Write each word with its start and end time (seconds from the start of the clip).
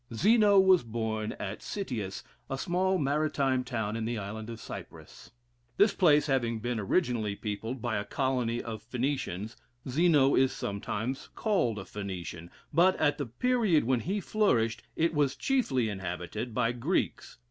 Zeno 0.11 0.59
was 0.59 0.81
born 0.81 1.33
at 1.33 1.61
Cittius, 1.61 2.23
a 2.49 2.57
small 2.57 2.97
maritime 2.97 3.63
town 3.63 3.95
in 3.95 4.03
the 4.03 4.17
Island 4.17 4.49
of 4.49 4.59
Cyprus. 4.59 5.29
This 5.77 5.93
place 5.93 6.25
having 6.25 6.57
been 6.57 6.79
originally 6.79 7.35
peopled 7.35 7.83
by 7.83 7.97
a 7.97 8.03
colony 8.03 8.63
of 8.63 8.81
Phoenicians, 8.81 9.55
Zeno 9.87 10.33
is 10.35 10.51
sometimes 10.53 11.29
called 11.35 11.77
a 11.77 11.85
Phoenician; 11.85 12.49
but 12.73 12.95
at 12.95 13.19
the 13.19 13.27
period 13.27 13.83
when 13.83 13.99
he 13.99 14.19
flourished, 14.19 14.81
it 14.95 15.13
was 15.13 15.35
chiefly 15.35 15.87
inhabited 15.87 16.55
by 16.55 16.71
Greeks. 16.71 17.37